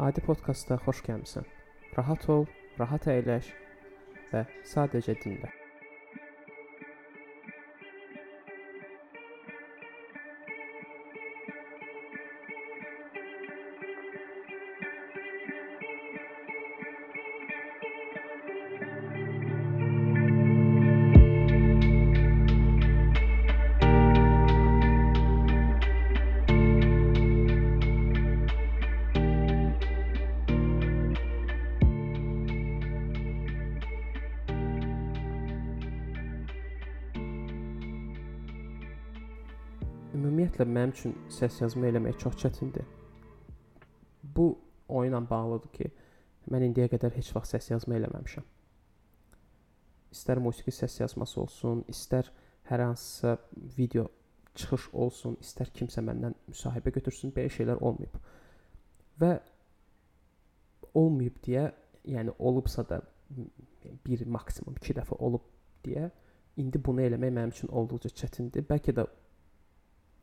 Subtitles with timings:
[0.00, 1.44] Adi podkastda xoş gəlmisən.
[1.98, 2.46] Rahat ol,
[2.80, 3.50] rahat əyləş
[4.30, 5.59] və sadəcə dinlə.
[40.60, 42.84] Ümumiyyətlə mənim üçün səs yazma eləmək çox çətindir.
[44.22, 45.90] Bu oyunla bağlıdır ki,
[46.50, 48.44] mən indiyə qədər heç vaxt səs yazma eləməmişəm.
[50.12, 52.30] İstər musiqi səs yazması olsun, istər
[52.68, 53.38] hər hansısa
[53.78, 54.08] video
[54.54, 58.18] çıxış olsun, istər kimsə məndən müsahibə götürsün, belə şeylər olmayıb.
[59.20, 59.38] Və
[60.94, 61.70] olmayıb deyə,
[62.04, 63.00] yəni olubsa da
[64.04, 65.46] bir maksimum 2 dəfə olub
[65.84, 66.10] deyə
[66.56, 68.66] indi bunu eləmək mənim üçün olduqca çətindir.
[68.68, 69.06] Bəlkə də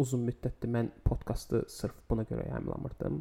[0.00, 3.20] uzun müddətdir mən podkastı sırf buna görə yayımlamırdım.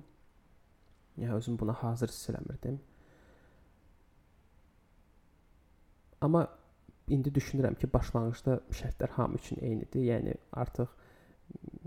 [1.19, 2.79] Yəni özüm buna hazır hiss eləmirdim.
[6.21, 6.47] Amma
[7.07, 10.05] indi düşünürəm ki, başlanğıcda şərtlər hamı üçün eynidir.
[10.11, 10.91] Yəni artıq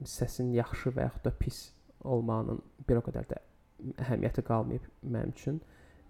[0.08, 1.62] səsin yaxşı və yaxud da pis
[2.04, 3.40] olmağının bir o qədər də
[4.02, 5.60] əhəmiyyəti qalmayıb mənim üçün.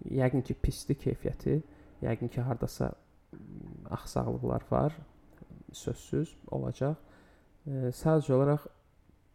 [0.09, 1.59] Yəqin ki, pisdir keyfiyyəti.
[2.03, 2.91] Yəqin ki, hardasa
[3.91, 4.97] axsaqlıqlar var.
[5.71, 6.95] Sözsüz olacaq.
[7.63, 8.65] Sadəcə olaraq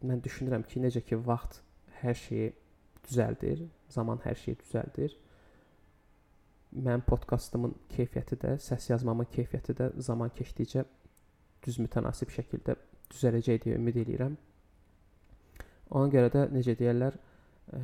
[0.04, 1.62] mən düşünürəm ki, necə ki vaxt
[2.02, 2.50] hər şeyi
[3.08, 5.14] düzəldir, zaman hər şeyi düzəldir.
[6.76, 10.84] Mənim podkastımın keyfiyyəti də, səs yazmamın keyfiyyəti də zaman keçdikcə
[11.64, 12.76] düz mütənasib şəkildə
[13.14, 14.36] düzələcək deyə ümid edirəm.
[15.96, 17.16] Ona görə də necə deyirlər,
[17.72, 17.80] e,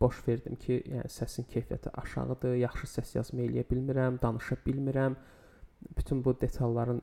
[0.00, 5.18] boş verdim ki, yəni səsin keyfiyyəti aşağıdır, yaxşı səs yazma eləyə bilmirəm, danışa bilmirəm.
[5.98, 7.02] Bütün bu detalların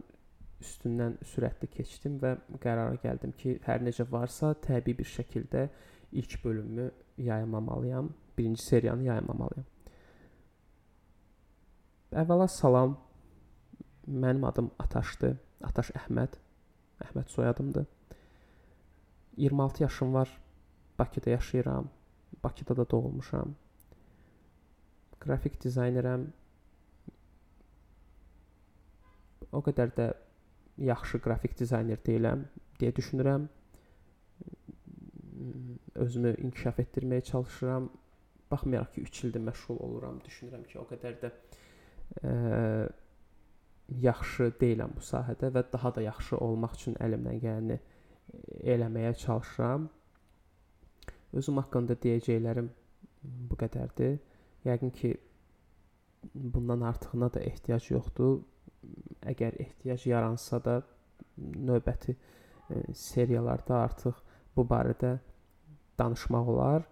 [0.59, 5.67] üstündən sürətli keçdim və qərara gəldim ki, hər necə varsa təbii bir şəkildə
[6.11, 9.67] ilk bölümü yayımlamalıyam, birinci seriyanı yayımlamalıyam.
[12.09, 12.97] Əvvəla salam.
[14.09, 15.35] Mənim adım Ataşdır.
[15.61, 16.37] Ataş Əhməd.
[17.05, 17.85] Əhməd soyadımdır.
[19.37, 20.29] 26 yaşım var.
[20.99, 21.89] Bakıda yaşayıram.
[22.43, 23.53] Bakıda da doğulmuşam.
[25.19, 26.25] Qrafik dizaynerəm.
[29.51, 30.09] O qədər də
[30.79, 32.45] yaxşı qrafik dizayner deyiləm
[32.79, 33.47] deyə düşünürəm.
[35.95, 37.89] Özümü inkişaf etdirməyə çalışıram.
[38.51, 41.29] Baxmayaraq ki, 3 ildir məşğul oluram, düşünürəm ki, o qədər də
[42.25, 42.33] ə,
[44.01, 47.79] yaxşı deyiləm bu sahədə və daha da yaxşı olmaq üçün əlimdən gələni
[48.73, 49.89] eləməyə çalışıram.
[51.33, 52.69] Özüm haqqında deyəcəklərim
[53.49, 54.17] bu qədərdir.
[54.65, 55.13] Yəqin ki,
[56.33, 58.39] bundan artığına da ehtiyac yoxdur
[59.29, 60.79] əgər ehtiyac yaransa da
[61.37, 64.21] növbəti e, seriyalarda artıq
[64.55, 65.17] bu barədə
[65.99, 66.87] danışmaq olar.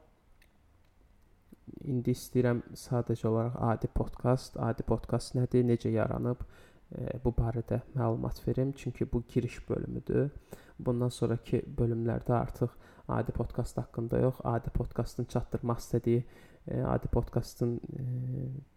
[1.83, 8.39] İndi istəyirəm sadəcə olaraq adi podkast, adi podkast nədir, necə yaranıb e, bu barədə məlumat
[8.47, 10.29] verim, çünki bu giriş bölümüdür.
[10.79, 12.75] Bundan sonrakı bölümlərdə artıq
[13.07, 16.23] adi podkast haqqında yox, adi podkastın çatdırmaq istədiyi,
[16.67, 18.07] e, adi podkastın e,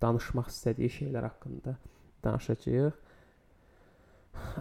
[0.02, 1.76] danışmaq istədiyi şeylər haqqında
[2.24, 3.09] danışacağıq.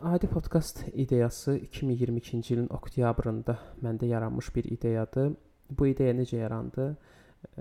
[0.03, 5.33] Adi podkast ideyası 2022-ci ilin oktyabrında məndə yaranmış bir ideyadır.
[5.69, 6.85] Bu ideya necə yarandı?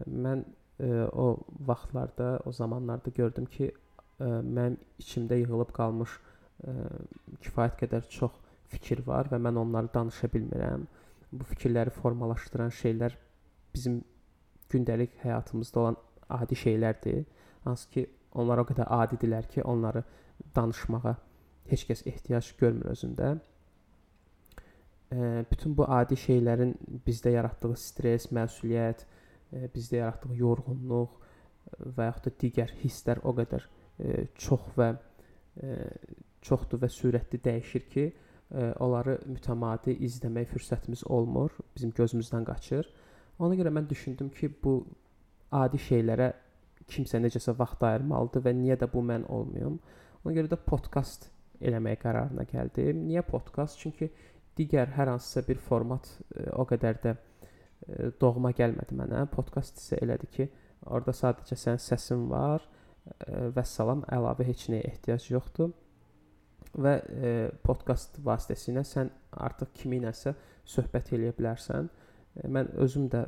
[0.06, 0.44] Mən
[0.80, 3.72] e, o vaxtlarda, o zamanlarda gördüm ki,
[4.20, 6.16] e, mənim içimdə yığılıb qalmış
[6.64, 6.74] e,
[7.44, 8.34] kifayət qədər çox
[8.72, 10.86] fikir var və mən onları danışa bilmirəm.
[11.32, 13.16] Bu fikirləri formalaşdıran şeylər
[13.74, 14.02] bizim
[14.70, 15.96] gündəlik həyatımızda olan
[16.28, 17.24] adi şeylərdir.
[17.64, 20.04] Hansı ki, onlar o qədər adidirlər ki, onları
[20.56, 21.16] danışmağa
[21.70, 23.38] heç kəs ehtiyac görmür özündə.
[25.12, 26.74] E, bütün bu adi şeylərin
[27.06, 29.04] bizdə yaratdığı stress, məsuliyyət,
[29.52, 31.18] e, bizdə yaratdığı yorğunluq
[31.96, 33.64] və yaxud da digər hisslər o qədər
[33.98, 34.88] e, çox və
[35.62, 35.76] e,
[36.44, 42.88] çoxdur və sürətli dəyişir ki, e, onları mütəmadi izləmək fürsətimiz olmur, bizim gözümüzdən qaçır.
[43.38, 44.80] Ona görə mən düşündüm ki, bu
[45.54, 46.32] adi şeylərə
[46.88, 49.78] kimsə necəsə vaxt ayırmalıdır və niyə də bu mən olmayım?
[50.24, 51.28] Ona görə də podkast
[51.60, 53.04] eləmək qərarına gəldim.
[53.08, 53.80] Niyə podkast?
[53.82, 54.10] Çünki
[54.58, 59.24] digər hər hansısa bir format e, o qədər də e, doğma gəlmədi mənə.
[59.32, 60.48] Podkast isə elədir ki,
[60.86, 65.74] orada sadəcə sənin səsin var e, və salam, əlavə heç nəyə ehtiyac yoxdur.
[66.78, 67.34] Və e,
[67.64, 69.10] podkast vasitəsilə sən
[69.46, 70.34] artıq kiminləsə
[70.68, 71.90] söhbət eləyə bilərsən.
[72.36, 73.26] E, mən özüm də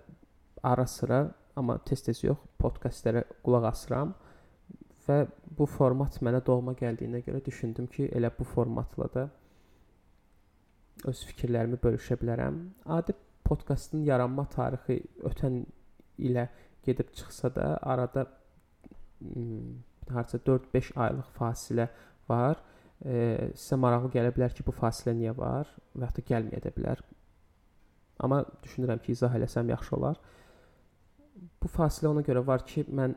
[0.67, 1.25] ara sıra
[1.59, 4.15] amma tez-tez yox, podkastlərə qulaq asıram
[5.07, 5.19] və
[5.59, 9.27] bu format mənə doğma gəldiyinə görə düşündüm ki, elə bu formatla da
[11.09, 12.59] öz fikirlərimi bölüşə bilərəm.
[12.97, 13.15] Adi
[13.47, 15.63] podkastın yaranma tarixi ötən
[16.21, 16.47] ilə
[16.85, 18.27] gedib çıxsa da, arada
[20.11, 21.89] harca 4-5 aylıq fasilə
[22.29, 22.61] var.
[23.01, 23.15] E,
[23.57, 27.01] sizə maraqlı gələ bilər ki, bu fasilə niyə var və ya da gəlməyə də bilər.
[28.21, 30.21] Amma düşünürəm ki, izah eləsəm yaxşı olar.
[31.63, 33.17] Bu fasilə ona görə var ki, mən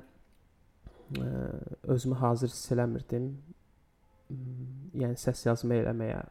[1.83, 3.29] özümü hazır hiss eləmirdim.
[4.97, 6.21] Yəni səs yazma eləməyə.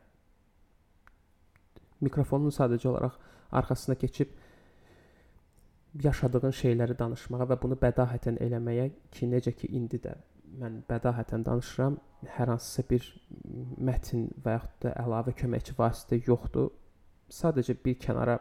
[2.02, 3.18] Mikrofonun sadəcə olaraq
[3.52, 4.32] arxasına keçib
[6.02, 10.16] yaşadığın şeyləri danışmağa və bunu bədahətən eləməyə ki, necə ki indi də
[10.60, 11.98] mən bədahətən danışıram,
[12.36, 13.06] hər hansısa bir
[13.88, 16.70] mətn və yaxud da əlavə köməkçi vasitə yoxdur.
[17.32, 18.38] Sadəcə bir kənara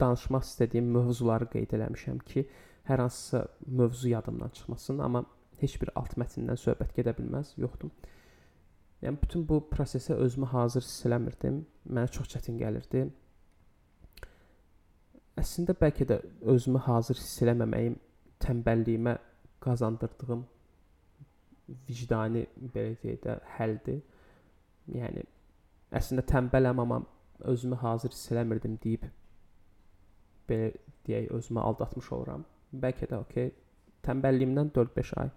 [0.00, 2.46] danışmaq istədiyim mövzuları qeyd eləmişəm ki,
[2.88, 5.24] hər hansısa mövzu yadımdan çıxmasın, amma
[5.64, 7.90] heç bir alt mətndən söhbət gedə bilməz, yoxdur.
[9.04, 11.60] Yəni bütün bu prosesə özümü hazır hiss eləmirdim.
[11.90, 13.04] Mənə çox çətin gəlirdi.
[15.40, 16.20] Əslində bəlkə də
[16.54, 17.98] özümü hazır hiss eləməməyim
[18.44, 19.16] tənbəlliyimə
[19.64, 20.44] qazandırdığım
[21.88, 24.00] vicdani belə deyək də həldir.
[24.94, 25.24] Yəni
[25.96, 27.02] əslində tənbələm, amma
[27.52, 29.04] özümü hazır hiss eləmirdim deyib
[30.48, 30.72] belə
[31.08, 32.44] deyək özümü aldatmış oluram.
[32.72, 33.52] Bəlkə də okey.
[34.04, 35.30] Tənbəlliyimdən 4-5 ay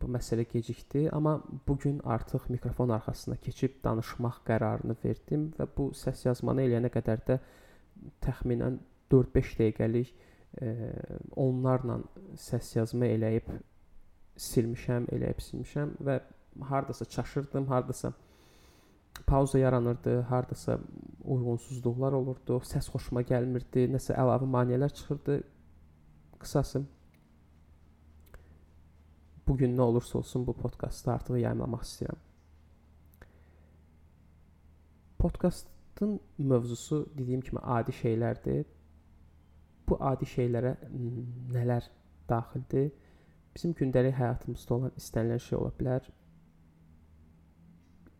[0.00, 1.38] bu məsələ gecikdi, amma
[1.68, 7.24] bu gün artıq mikrofon arxasına keçib danışmaq qərarını verdim və bu səs yazmanı eləyənə qədər
[7.28, 7.38] də
[8.24, 8.78] təxminən
[9.12, 10.12] 4-5 dəqiqəlik
[10.60, 10.72] e,
[11.36, 12.00] onlarla
[12.36, 13.48] səs yazma eləyib
[14.38, 16.20] silmişəm, eləyib silmişəm və
[16.68, 18.12] hardasa çaşırdım, hardasa
[19.26, 20.78] pauza yaranırdı, hardasa
[21.24, 25.40] uyğunsuzluqlar olurdu, səs xoşuma gəlmirdi, nəsə əlavə maneələr çıxırdı.
[26.38, 26.84] Qısası
[29.48, 32.20] bu gün nə olursa olsun bu podkastı artıq yayımlamaq istəyirəm.
[35.18, 38.66] Podkastın mövzusu dediyim kimi adi şeylərdir.
[39.88, 40.74] Bu adi şeylərə
[41.54, 41.88] nələr
[42.28, 42.92] daxildir?
[43.56, 46.04] Bizim gündəlik həyatımızda olan istənilən şey ola bilər.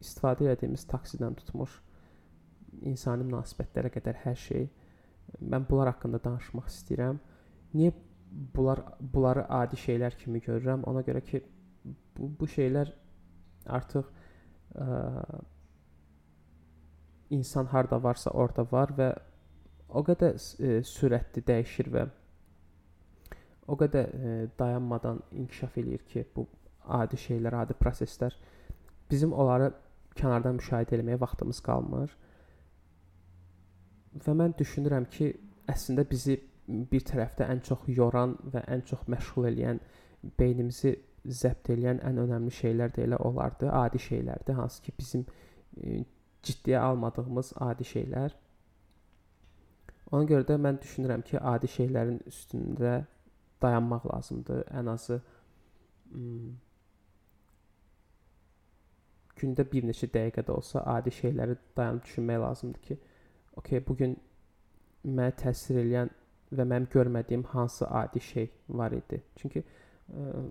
[0.00, 1.76] İstifadə etdiyimiz taksidən tutmuş
[2.88, 4.68] insani münasibətlərə qədər hər şey.
[5.44, 7.20] Mən bunlar haqqında danışmaq istəyirəm.
[7.76, 7.92] Niyə
[8.30, 10.84] bunlar bunları adi şeylər kimi görürəm?
[10.90, 11.42] Ona görə ki
[12.16, 12.92] bu, bu şeylər
[13.66, 14.08] artıq
[14.74, 14.86] ə,
[17.30, 19.10] insan harda varsa orada var və
[19.88, 22.08] o qədər ə, sürətli dəyişir və
[23.68, 26.46] o qədər e, dayanmadan inkişaf eləyir ki, bu
[26.98, 28.36] adi şeylər, adi proseslər
[29.10, 29.70] bizim onları
[30.18, 32.14] kənardan müşahidə etməyə vaxtımız qalmır.
[34.24, 35.30] Və mən düşünürəm ki,
[35.68, 36.38] əslində bizi
[36.68, 39.80] bir tərəfdə ən çox yoran və ən çox məşğul edən,
[40.38, 40.94] beynimizi
[41.40, 45.24] zəbt edən ən önəmli şeylər də elə olardı, adi şeylərdir, hansı ki bizim
[45.80, 46.04] e,
[46.44, 48.36] ciddiyə almadığımız adi şeylər.
[50.12, 52.94] Ona görə də mən düşünürəm ki, adi şeylərin üstündə
[53.62, 54.62] dayanmaq lazımdır.
[54.80, 55.20] Ən azı
[59.38, 62.98] gündə bir neçə dəqiqə də olsa adi şeyləri dayanıb düşünmək lazımdır ki,
[63.60, 64.16] okey, bu gün
[65.04, 66.10] mənə təsir edən
[66.52, 69.20] və mənim görmədiyim hansı adi şey var idi.
[69.36, 70.44] Çünki ə,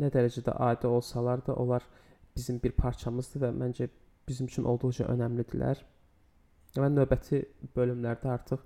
[0.00, 1.86] nə dərəcədə adi olsalar da onlar
[2.36, 3.88] bizim bir parçamızdır və məncə
[4.28, 5.80] bizim üçün olduqca önəmlidirlər.
[6.80, 7.42] Mən növbəti
[7.76, 8.62] bölümlərdə artıq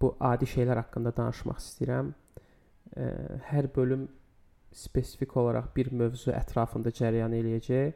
[0.00, 3.08] bu adi şeylər haqqında danışmaq istəyirəm ə,
[3.50, 4.08] hər bölüm
[4.74, 7.94] spesifik olaraq bir mövzu ətrafında cərəyan eləyəcək.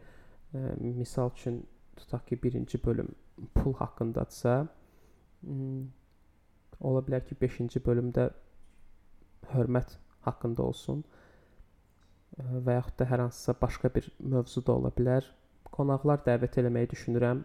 [0.54, 1.62] Ə, misal üçün
[1.98, 3.10] tutaq ki, birinci bölüm
[3.54, 4.66] pul haqqındadsa,
[6.80, 8.28] ola bilər ki, 5-ci bölümdə
[9.54, 11.02] hörmət haqqında olsun
[12.38, 15.26] və yaxud da hər hansısa başqa bir mövzu da ola bilər.
[15.74, 17.42] Qonaqlar dəvət eləməyi düşünürəm.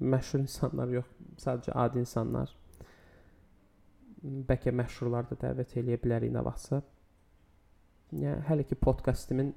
[0.00, 2.50] Məşhur insanlar yox, sadəcə adi insanlar
[4.24, 6.80] bəlkə məşhurlar da dəvət eləyə bilərik nə vaxtsa.
[8.14, 9.52] Yəni hələ ki podkastimin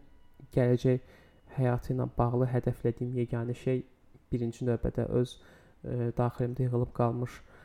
[0.53, 1.13] gələcək
[1.57, 3.83] həyatı ilə bağlı hədəflədiyim yeganə şey
[4.31, 7.56] birinci növbədə öz ə, e, daxilimdə yığılıb qalmış ə, e,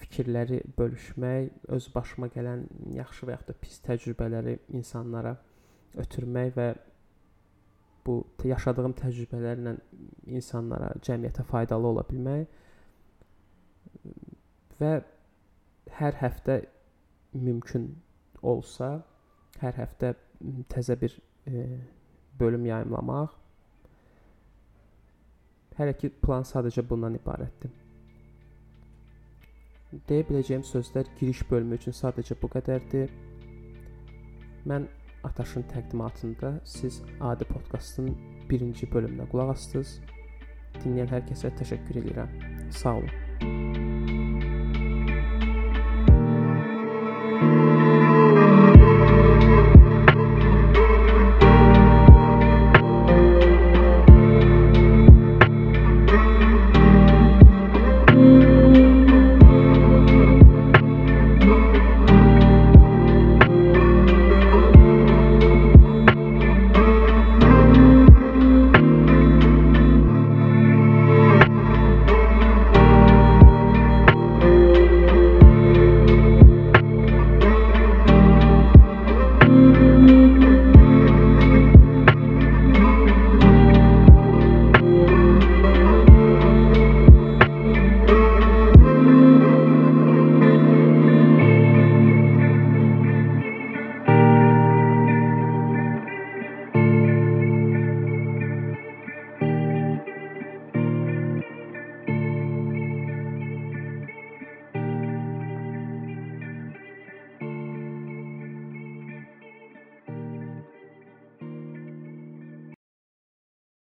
[0.00, 2.64] fikirləri bölüşmək, öz başıma gələn
[2.96, 5.34] yaxşı və yaxud da pis təcrübələri insanlara
[6.00, 6.68] ötürmək və
[8.06, 8.14] bu
[8.48, 9.74] yaşadığım təcrübələrlə
[10.38, 12.46] insanlara, cəmiyyətə faydalı ola bilmək
[14.80, 14.92] və
[15.98, 16.62] hər həftə
[17.36, 17.90] mümkün
[18.42, 19.02] olsa,
[19.60, 20.14] hər həftə
[20.72, 21.18] təzə bir
[21.50, 21.66] e,
[22.40, 23.34] bölüm yayımlamaq.
[25.78, 27.74] Hələ ki plan sadəcə bundan ibarətdir.
[29.88, 33.14] Deyə biləcəyim sözlər giriş bölümü üçün sadəcə bu qədərdir.
[34.68, 34.84] Mən
[35.24, 38.12] Ataşın təqdimatında siz Adi podkastın
[38.50, 39.96] birinci bölümünə qulaq asdınız.
[40.78, 42.38] Dinləyən hər kəsə təşəkkür edirəm.
[42.70, 43.77] Sağ olun.